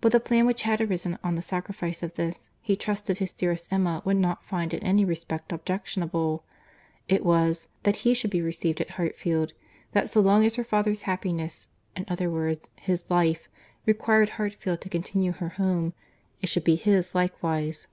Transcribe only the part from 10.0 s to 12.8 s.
so long as her father's happiness—in other words,